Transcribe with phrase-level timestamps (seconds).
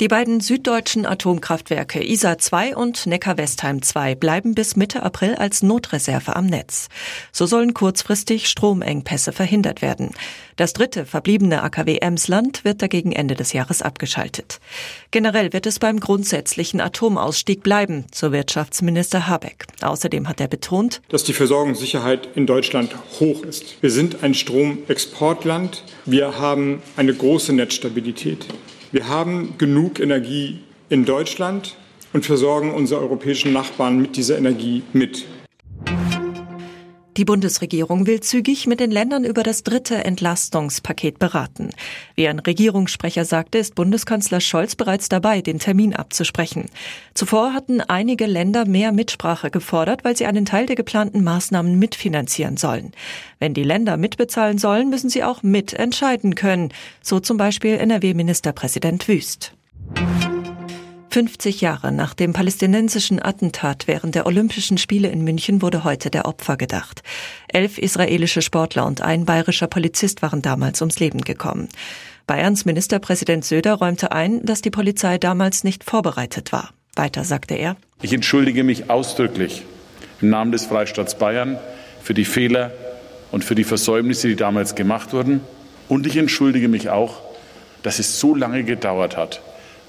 [0.00, 6.34] Die beiden süddeutschen Atomkraftwerke ISA 2 und Neckar-Westheim 2 bleiben bis Mitte April als Notreserve
[6.34, 6.88] am Netz.
[7.30, 10.10] So sollen kurzfristig Stromengpässe verhindert werden.
[10.56, 14.58] Das dritte verbliebene AKW Emsland wird dagegen Ende des Jahres abgeschaltet.
[15.12, 19.64] Generell wird es beim grundsätzlichen Atomausstieg bleiben, so Wirtschaftsminister Habeck.
[19.80, 23.80] Außerdem hat er betont, dass die Versorgungssicherheit in Deutschland hoch ist.
[23.80, 25.84] Wir sind ein Stromexportland.
[26.04, 28.48] Wir haben eine große Netzstabilität.
[28.94, 31.74] Wir haben genug Energie in Deutschland
[32.12, 35.24] und versorgen unsere europäischen Nachbarn mit dieser Energie mit.
[37.16, 41.70] Die Bundesregierung will zügig mit den Ländern über das dritte Entlastungspaket beraten.
[42.16, 46.66] Wie ein Regierungssprecher sagte, ist Bundeskanzler Scholz bereits dabei, den Termin abzusprechen.
[47.14, 52.56] Zuvor hatten einige Länder mehr Mitsprache gefordert, weil sie einen Teil der geplanten Maßnahmen mitfinanzieren
[52.56, 52.90] sollen.
[53.38, 59.54] Wenn die Länder mitbezahlen sollen, müssen sie auch mitentscheiden können, so zum Beispiel NRW-Ministerpräsident Wüst.
[61.14, 66.24] 50 Jahre nach dem palästinensischen Attentat während der Olympischen Spiele in München wurde heute der
[66.24, 67.04] Opfer gedacht.
[67.46, 71.68] Elf israelische Sportler und ein bayerischer Polizist waren damals ums Leben gekommen.
[72.26, 76.70] Bayerns Ministerpräsident Söder räumte ein, dass die Polizei damals nicht vorbereitet war.
[76.96, 77.76] Weiter sagte er.
[78.02, 79.62] Ich entschuldige mich ausdrücklich
[80.20, 81.58] im Namen des Freistaats Bayern
[82.02, 82.72] für die Fehler
[83.30, 85.42] und für die Versäumnisse, die damals gemacht wurden.
[85.88, 87.20] Und ich entschuldige mich auch,
[87.84, 89.40] dass es so lange gedauert hat,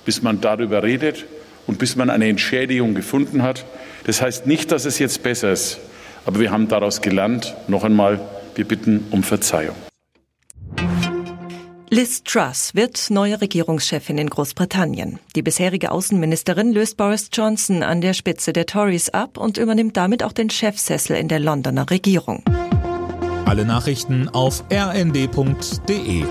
[0.05, 1.25] bis man darüber redet
[1.67, 3.65] und bis man eine Entschädigung gefunden hat.
[4.05, 5.79] Das heißt nicht, dass es jetzt besser ist,
[6.25, 7.55] aber wir haben daraus gelernt.
[7.67, 8.19] Noch einmal,
[8.55, 9.75] wir bitten um Verzeihung.
[11.89, 15.19] Liz Truss wird neue Regierungschefin in Großbritannien.
[15.35, 20.23] Die bisherige Außenministerin löst Boris Johnson an der Spitze der Tories ab und übernimmt damit
[20.23, 22.43] auch den Chefsessel in der Londoner Regierung.
[23.45, 26.25] Alle Nachrichten auf rnd.de